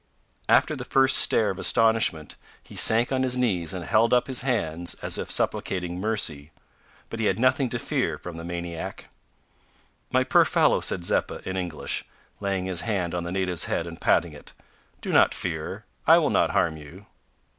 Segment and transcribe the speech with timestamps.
[0.49, 4.41] After the first stare of astonishment he sank on his knees and held up his
[4.41, 6.49] hands as if supplicating mercy.
[7.11, 9.09] But he had nothing to fear from the maniac.
[10.09, 12.03] "My poor fellow," said Zeppa, in English,
[12.39, 14.53] laying his hand on the native's head and patting it,
[15.01, 15.85] "do not fear.
[16.07, 17.05] I will not harm you."